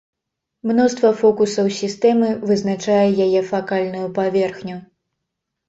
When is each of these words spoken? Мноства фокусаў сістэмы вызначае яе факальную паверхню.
Мноства 0.69 1.11
фокусаў 1.19 1.69
сістэмы 1.81 2.29
вызначае 2.53 3.05
яе 3.29 3.45
факальную 3.53 4.03
паверхню. 4.19 4.77